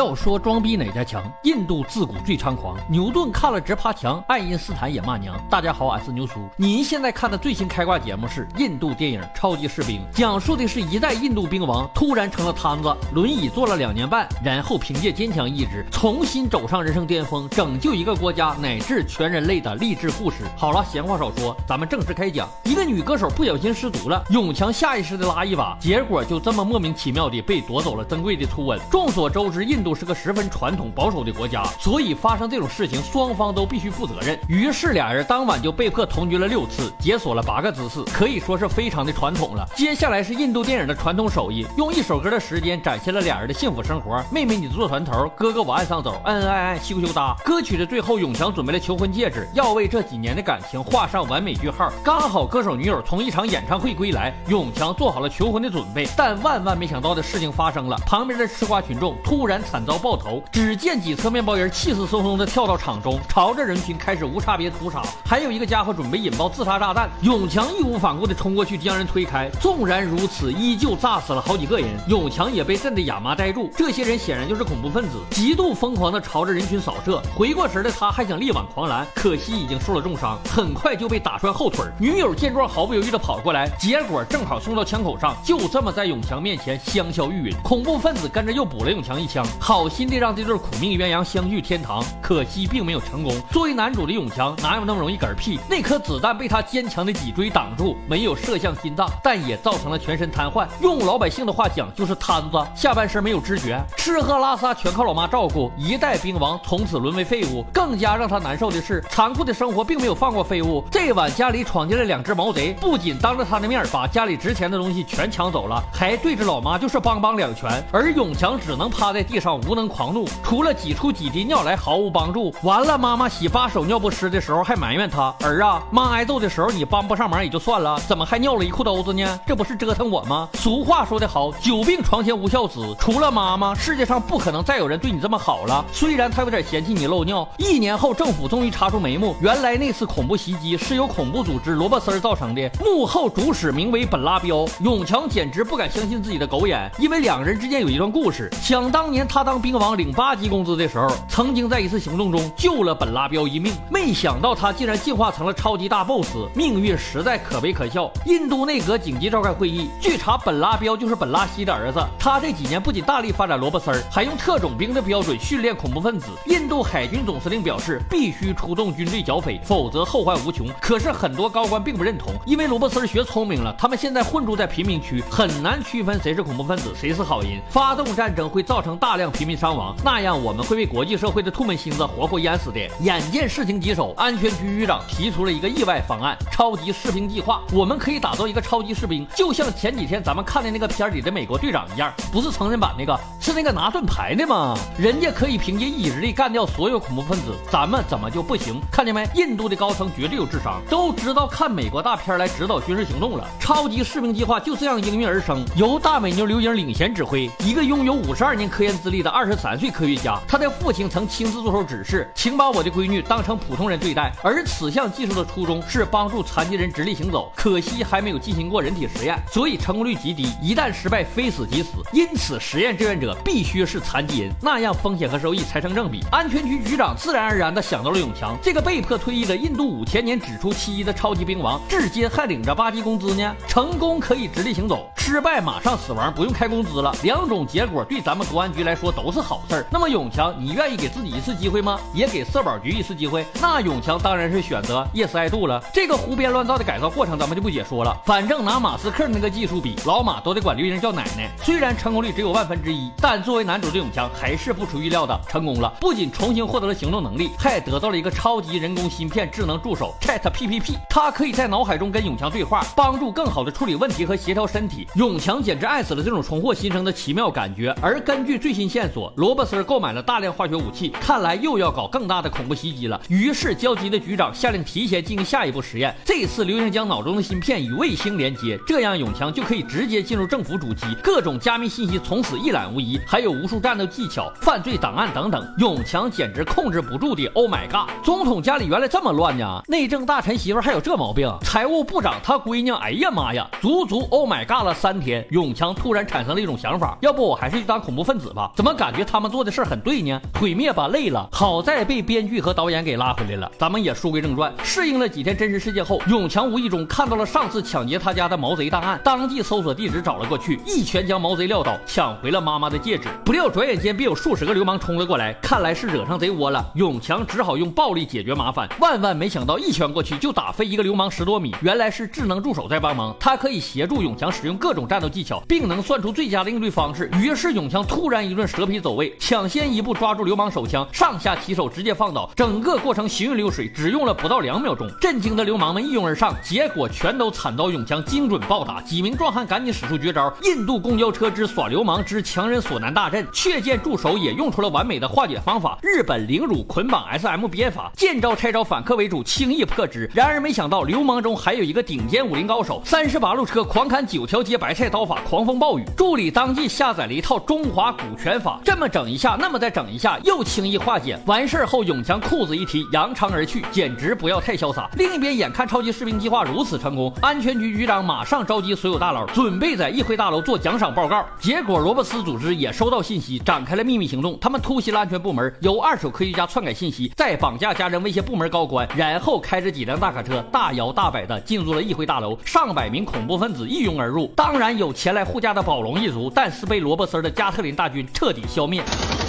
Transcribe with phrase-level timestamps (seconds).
[0.00, 1.22] 要说装逼哪家强？
[1.42, 5.38] 印度自古最猖狂，牛顿看了直爬墙，爱因斯坦也骂娘。
[5.50, 6.40] 大家好，俺是牛叔。
[6.56, 20.44] 您现在看的最新开挂节目是印度电影《超级士兵》，讲述的是一代印度兵王突然成了瘫子，轮椅坐了两年半，然后凭借坚强意志重新走上人生巅峰，拯救一个国家乃至全人类的励志故事。
[20.56, 22.48] 好了，闲话少说，咱们正式开讲。
[22.64, 28.80] 一个女歌手不小心失足了，永强下意识的拉一把，结果就这么莫名其妙的被夺走了珍贵的初吻。
[28.90, 29.84] 众所周知，印。
[29.84, 34.38] 度是个十分传统保守的国家，所以发生这种事情，双方都必须负责任。
[34.48, 39.66] 于是俩人当晚就被迫同居了六次，解锁了八个姿势，可以说是非常的传统了。
[39.74, 44.22] 接下来是印度电影的传统手艺，用一首歌的时间展现了俩人的幸福生活。
[44.30, 47.34] 妹妹你坐船头，哥哥我岸上走，恩恩爱爱羞羞哒。
[47.44, 51.90] 歌曲的最后，永强准备了求婚戒指，要为这几年的感情画上完美句号。
[52.04, 59.60] 刚好歌手女友从一场演唱会归来，永强做好了求婚的准备，但万万没想到的事情发生了，旁边的吃瓜群众突然。
[59.70, 65.00] 惨惨遭爆头，只见几侧面包人气势汹汹地跳到场中，朝着人群开始无差别屠杀。
[65.24, 69.48] 还有一个家伙准备引爆自杀炸弹，永强义无反顾地冲过去将人推开。
[69.58, 71.88] 纵然如此，依旧炸死了好几个人。
[72.08, 73.70] 永强也被震得哑麻呆住。
[73.74, 77.22] 这些人显然就是恐怖分子，极度疯狂地朝着人群扫射。
[77.34, 81.86] 回过神的他还想力挽狂澜，可惜已经受了重伤，很快就被打穿后腿。
[81.98, 87.62] 女友见状毫不犹豫地跑过来，结果正好送到枪口上，就这么在永强面前香消玉殒。
[87.62, 89.42] 恐怖分子跟着又补了永强一枪。
[89.70, 93.32] 好心的让这对苦命鸳鸯相聚天堂，可惜并没有成功。
[93.52, 95.60] 作为男主的永强，哪有那么容易嗝屁？
[95.68, 100.66] 那颗子弹被他坚强的脊椎挡住，没有射向心脏，但也造成了全身瘫痪。
[100.82, 105.70] 用老百姓的话讲，就是瘫子，下半身没有知觉，吃喝拉撒全靠老妈照顾。
[105.76, 107.64] 一代兵王从此沦为废物。
[107.72, 110.84] 更加让他难受的是，残酷的生活并没有放过废物。
[110.90, 117.70] 这晚家里闯进来两只毛贼，不仅当着他的面把家里值钱的东西全抢走了，还对着老妈就是梆梆两拳。
[117.92, 119.90] 而永强只能趴在地上无能。
[119.90, 122.54] 狂怒，除了挤出几滴尿来毫无帮助。
[122.62, 129.40] 完了，妈妈洗把手尿不湿的时候还埋怨他儿啊，妈挨揍的时候你帮不上忙也就算了，怎么还尿了一裤兜子呢？
[129.44, 130.48] 这不是折腾我吗？
[130.54, 132.94] 俗话说得好，久病床前无孝子。
[133.00, 135.84] 除了妈妈，世界上不可能再有人对你这么好了。
[135.92, 137.46] 虽然他有点嫌弃你漏尿。
[137.58, 144.64] 一年后，政府终于查出眉目，原来那次恐怖袭击是由恐怖组织罗伯森造成的，幕后主使名为本拉彪。
[144.80, 148.48] 永强简直不敢相信自己的狗眼，因为两人之间有一段故事。
[148.62, 149.70] 想当年他他当兵。
[149.80, 158.10] 王领八级工资的时候，曾经在一次行动中救了本拉彪一命，没想到他竟然进化成了超级大 boss，命运实在可悲可笑。
[158.26, 161.98] 印度内阁紧急召开会议，据查，本拉彪就是本拉希的儿子。
[162.18, 166.26] 他这几年不仅大力发展萝卜丝儿，还用特种兵的标准训练恐怖分子。
[166.44, 170.66] 印度海军总司令表示，必须出动军队剿匪，否则后患无穷。
[170.82, 177.50] 可是很多高官并不认同，因为罗伯森学聪明了，他们现在混住在贫民区，很难区分谁是恐怖分子，谁是好人。
[177.70, 179.70] 发动战争会造成大量平民伤。
[179.70, 182.80] 亡，那样我们会被国际社会的吐沫星子活活淹死的。
[183.00, 187.62] 眼见事情棘手，安全局局长提出了一个意外方案——超级士兵计划。
[187.72, 194.76] 我们可以打造一个超级士兵，就像前几天咱们看的那个片里的美国队长一样，不是成人版那个，是那个拿盾牌的吗？
[194.98, 198.80] 人家可以凭借意志力干掉所有恐怖分子，咱们怎么就不行？
[198.90, 199.24] 看见没？
[199.34, 203.46] 印度的高层绝对有智商，都知道看美国大片来指导军事行动了。
[203.60, 209.60] 超级士兵计划就这样应运而生，由大美妞刘英领衔指挥，一个拥有五十二年科研资历的二十。
[209.60, 214.32] 三岁科学家，他的父亲曾亲自做出指示，请把我的闺女当成普通人对待。
[214.42, 220.48] 而此项技术的初衷是帮助残疾人直立行走，可惜还没有进行过人体实验，所以成功率极低。
[220.62, 221.98] 一旦失败，非死即死。
[222.10, 226.24] 因此，实验志愿者必须是残疾人，那样风险和收益才成正比。
[226.32, 233.54] 安全局局长自然而然地想到了永强这个被迫退役的印度五千年只出其一的超级兵王，至今还领着八级工资呢。
[233.68, 237.14] 成功可以直立行走，失败马上死亡，不用开工资了。
[237.22, 239.40] 两种结果对咱们公安局来说都是。
[239.40, 241.98] 好事儿，那么永强，你愿意给自己一次机会吗？
[242.12, 243.44] 也给社保局一次机会？
[243.60, 245.82] 那永强当然是选择 yes I do 了。
[245.94, 248.14] 这个胡编乱造的改造过程，咱们就不解说了。
[248.26, 251.50] 反正拿马斯克那个技术比，老马都得管刘英叫奶奶。
[251.64, 255.90] 虽然成功率只有万分之一，但作为男主的永强还是不出预料的成功了。
[255.98, 265.08] 不仅重新获得了行动能力，还得到了一个超级人工芯片智能助手 Chat P P P，它可以在脑海中跟永强对话，帮助更好的处理问题和协调身体。
[265.14, 267.96] 永强简直爱死了这种重获新生的奇妙感觉。
[268.02, 269.32] 而根据最新线线索。
[269.36, 273.18] 罗伯森购买了大量化学武器，看来又要搞更大的恐怖袭击了。
[273.30, 276.14] 于是焦急的局长下令提前进行下一步实验。
[276.22, 285.66] 这次刘英将脑中的芯片与卫星连接，这样永强就可以直接进入政府主机，各种加密信息从此一览无遗，还有无数战斗技巧、犯罪档案等等。
[285.78, 288.10] 永强简直控制不住的，Oh my god！
[288.22, 289.82] 总统家里原来这么乱呢？
[289.88, 291.50] 内政大臣媳妇还有这毛病？
[291.62, 295.46] 财务部长他闺女，哎呀妈呀，足足 Oh my god 了三天。
[295.52, 298.70] 永强突然产生了一种想法，要不我还是去当恐怖分子吧？
[298.76, 300.40] 怎么么感觉他们做的事很对呢？
[300.58, 301.48] 毁灭吧，累了。
[301.52, 303.70] 好在被编剧和导演给拉回来了。
[303.78, 313.28] 咱们也书归正传，适应了几天真实世界后，永强无意中看到了上次抢劫他家的毛贼档案，当即搜索地址找了过去，一拳将毛贼撂倒，抢回了妈妈的戒指。
[313.44, 316.84] 不料转眼间便有数十个流氓冲了过来，看来是惹上贼窝了。
[316.96, 327.30] 永强只好用暴力解决麻烦，万万没想到一拳过去就打飞一个流氓十多米，原来是智能助手在帮忙，他可以协助永强使用各种战斗技巧，并能算出最佳的应对方式。
[327.40, 335.06] 于是永强突然一顿蛇皮走位，抢先一步抓住流氓手枪，上下其手直接放倒，整个过程行云流水，只用了不到两秒钟。
[335.20, 338.98] 震惊的流氓们一拥而上，结果全都惨遭永强精准暴打。
[339.02, 343.46] 几名壮汉赶紧使出绝招——印度公交车之耍流氓之强人所难大阵。
[343.52, 350.30] 却见助手也用出了完美的化解方法——日本凌辱捆绑 SM 鞭法，见招拆招，反客为主，轻易破之。
[350.34, 356.04] 然而没想到流氓中还有一个顶尖武林高手，三十八路车狂砍九条街白菜刀法，狂风暴雨。
[356.16, 361.38] 助理当即下载了一套中华古拳法，这么整一下，那么再整一下，又轻易化解。
[361.46, 365.08] 完事后，永强裤子一提，扬长而去，简直不要太潇洒。
[365.16, 371.44] 另一边，眼看超级士兵计划如此成功，安全局局长马上召集所有大佬，准备在议会大楼做奖赏报告。
[371.58, 374.58] 结果，罗伯斯组织也收到信息，展开了秘密行动。
[374.60, 382.58] 他们突袭了安全部门，由二手科学家篡改信息，再绑架家人，威胁部门高官，然后开着几辆大卡车，大摇大摆地进入了议会大楼。
[382.64, 389.39] 上百名恐怖分子一拥而入，当然有前来护驾的宝龙一族，但是被罗伯斯的加特林大军彻彻底消灭。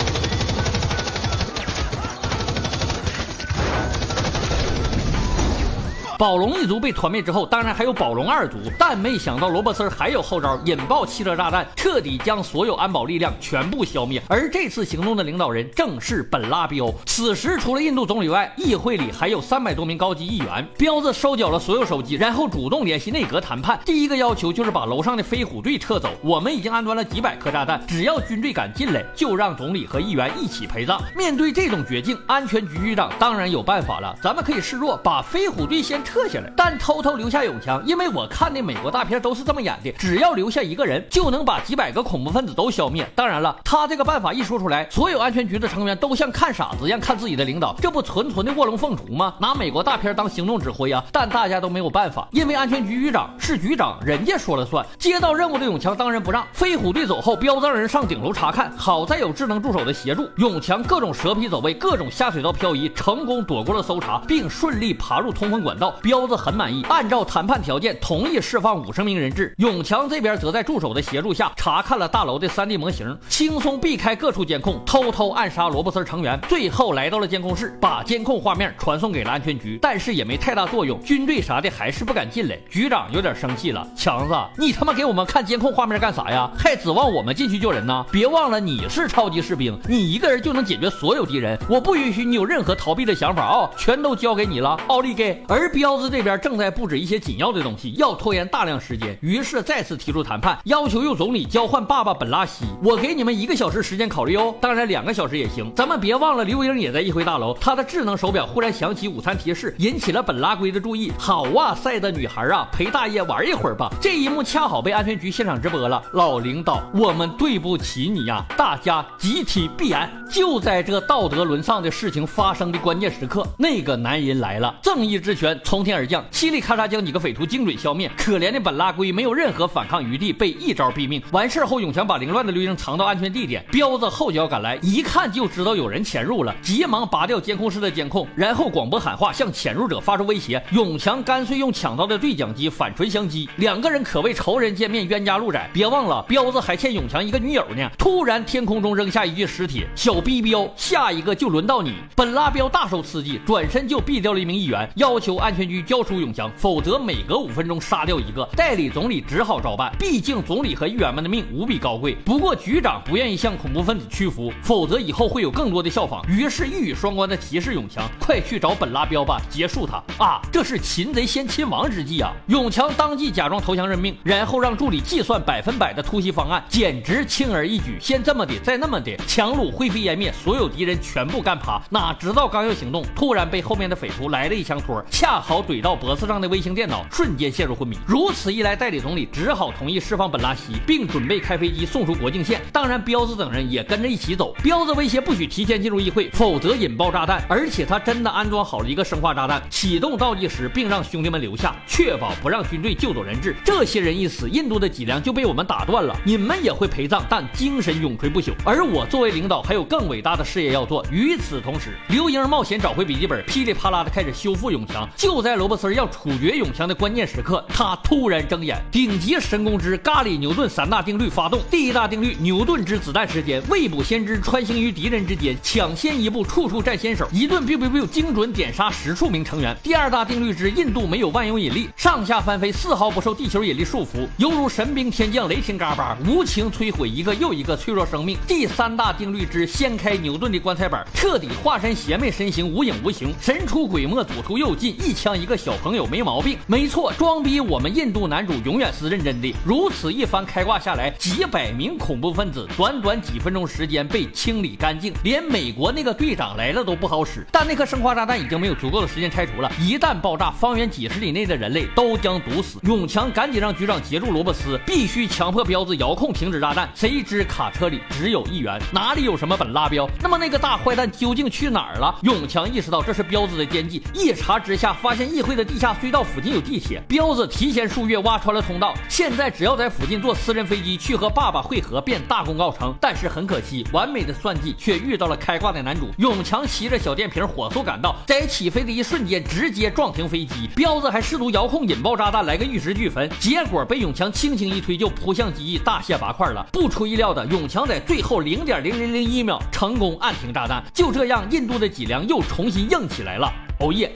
[6.21, 14.21] 宝龙一族被团灭之后，当然还有宝龙二族，但没想到罗伯森还有后招，引爆汽车炸弹，彻底将所有安保力量全部消灭。
[14.27, 16.93] 而这次行动的领导人正是本拉彪。
[17.07, 20.63] 此时，除了印度总理外，议会里还有三百多名高级议员。
[20.77, 23.79] 彪子收缴了所有手机，然后主动联系内阁谈判。
[23.83, 26.11] 第一个要求就是把楼上的飞虎队撤走。
[26.21, 31.01] 我们已经安装了几百颗炸弹，只要军队敢进来，就让总理和议员一起陪葬。
[31.17, 34.15] 面对这种绝境，安全局局长当然有办法了。
[34.21, 35.99] 咱们可以示弱，把飞虎队先。
[36.10, 43.09] 撤撤下来，但偷偷留下永强，因为我看的美国大片都是这么演的，只要留下一个人，就能把几百个恐怖分子都消灭。
[43.15, 49.35] 当然了，他这个办法一说出来，所有安全局的成员都像看傻子一样看自己的领导，这不纯纯的卧龙凤雏吗？
[49.39, 51.01] 拿美国大片当行动指挥啊！
[51.13, 54.85] 但大家都没有办法，因为安全局局长是局长，人家说了算。
[54.99, 65.95] 接到任务的永强当仁不让，飞虎队走后，彪子让人上顶楼查看，好在有智能助手的协助，永强各种蛇皮走位，各种下水道漂移，成功躲过了搜查，并顺利爬入通风管道。
[66.01, 69.53] 彪子很满意，按照谈判条件同意释放五十名人质。
[69.57, 76.39] 永强这边则在助手的协助下查看了大楼的 3D 模型，轻松避开各处监控，偷偷暗杀罗伯森成员。
[76.49, 82.57] 最后来到了监控室，把监控画面传送给了安全局，但是也没太大作用，军队啥的还是不敢进来。
[82.69, 86.49] 局长有点生气了，强子，你他妈给我们看监控画面干啥呀？
[86.57, 88.03] 还指望我们进去救人呢？
[88.11, 93.69] 别忘了你是超级士兵，你一个人就能解决所有敌人，我不允许你有任何逃避的想法啊！
[93.77, 95.43] 全都交给你了，奥利给。
[95.47, 96.39] 而彪子这边。
[96.41, 102.65] 正在布置一些紧要的东西，要拖延大量时间，于是再次提出谈判，要求用总理交换爸爸本拉西。
[102.83, 105.71] 我给你们一个小时时间考虑哦，当然两个小时也行。
[105.75, 111.11] 咱们别忘了，刘英也在议会大楼，他的智能手表忽然响起午餐提示，引起了本拉圭的注意。
[111.17, 113.91] 好哇塞的女孩啊，陪大爷玩一会儿吧。
[114.01, 116.01] 这一幕恰好被安全局现场直播了。
[116.13, 120.09] 老领导，我们对不起你呀，大家集体闭安。
[120.29, 126.23] 就在这道德沦丧的事情发生的关键时刻，那个男人来了，正义之拳从从天而降。
[126.31, 131.19] 嘁哩咔嚓将几个匪徒精准消灭，可怜的本拉圭没有任何反抗余地，被一招毙命。
[131.31, 140.63] 完事后，永强把凌乱的刘英藏到安全地点，彪子后脚赶来，一看就知道有人潜入了，急忙拔掉监控室的监控，然后广播喊话，向潜入者发出威胁。
[140.69, 145.67] 永强干脆用抢到的对讲机反唇相讥，两个人可谓仇人见面，冤家路窄。
[145.73, 147.89] 别忘了，彪子还欠永强一个女友呢。
[147.97, 151.95] 突然，天空中扔下一具尸体，小逼彪，下一个就轮到你。
[152.15, 156.21] 本拉彪大受刺激，转身就毙掉了一名议员，要求安全局交出。
[156.21, 158.47] 永强，否则每隔五分钟杀掉一个。
[158.55, 162.13] 代理总理只好照办，毕竟总理和议员们的命无比高贵。
[162.23, 166.23] 不过局长不愿意向恐怖分子屈服，否则以后会有更多的效仿。
[166.27, 170.39] 于是一语双关的提示永强，快去找本拉彪吧，结束他啊！
[170.51, 172.31] 这是擒贼先擒王之计啊！
[172.47, 177.97] 永强当即假装投降认命，然后让助理计算百分百的突袭方案，简直轻而易举。
[177.99, 181.81] 先这么的，再那么的，强弩灰飞烟灭，所有敌人全部干趴。
[181.89, 185.50] 哪知道刚要行动，突然被后面的匪徒来了一枪托，恰好。
[185.51, 187.97] 好怼到脖子上的微型电脑瞬间陷入昏迷。
[188.07, 192.61] 如此一来，代理总理只好同意释放本拉西，并准备开飞机送出国境线。
[192.71, 194.55] 当然，彪子等人也跟着一起走。
[194.63, 197.43] 彪子威胁不许提前进入议会，否则引爆炸弹。
[197.49, 203.53] 而且他真的安装好了一个生化炸弹，启动倒计时，并让兄弟们留下，确保不让军队救走人质。
[203.65, 206.15] 这些人一死，印度的脊梁就被我们打断了。
[206.23, 208.53] 你们也会陪葬，但精神永垂不朽。
[208.63, 211.05] 而我作为领导，还有更伟大的事业要做。
[211.11, 215.05] 与此同时，刘英冒险找回笔记本，噼里啪啦的开始修复永强。
[215.17, 218.77] 就在罗伯森要处决永强的关键时刻，他突然睁眼。
[218.91, 221.59] 顶级神功之咖喱牛顿三大定律发动。
[221.69, 229.75] 第一大定律：牛顿之子弹时间，未卜先知，穿行于敌人之间，抢先一步，处处占先手，一顿 biu biu biu，精准点杀十数名成员。
[229.81, 238.37] 第二大定律之印度没有万有引力，上下翻飞丝毫不受地球引力束缚，犹如神兵天降，雷霆嘎巴，无情摧毁一个又一个脆弱生命。
[238.47, 246.57] 第三大定律之掀开牛顿的棺材板，彻底化身邪魅身形，无影无形，神出鬼没，左出右进，一枪一个小朋友没毛病。
[246.67, 249.53] 没错，装逼我们印度男主永远是认真的。
[249.65, 257.45] 如此一番开挂下来，几百名恐怖分子短短几分钟时间被清理干净，连美国那个队长来了都不好使。
[257.51, 262.79] 但那颗生化炸弹已经没有足够的时间拆除了，一旦爆炸，方圆几十里内的人类都将毒死。
[262.83, 266.89] 永强赶紧让局长截住罗伯斯，必须强迫彪子遥控停止炸弹。
[266.95, 270.07] 谁知卡车里只有一元，哪里有什么本拉彪？
[270.21, 272.19] 那么那个大坏蛋究竟去哪儿了？
[272.23, 282.91] 永强意识到这是彪子的奸计，一查之下发现现议会的地下隧道附近有地铁，彪子提前数月挖穿了通道，现在只要在附近坐私人飞机去和爸爸会合，便大功告成。
[282.99, 290.67] 但是很可惜，完美的算计却遇到了开挂的男主永强，骑着小电瓶火速赶到，在起飞的一瞬间直接撞停飞机。
[290.75, 296.65] 彪子还试图遥控引爆炸弹来个玉石俱焚，结果被永强轻轻一推就扑向机翼，大卸八块了。
[296.73, 303.47] 不出意料的，永强在最后零点零零零一秒成功按停炸弹，就这样，印度的脊梁又重新硬起来了。
[303.81, 304.11] 哦耶！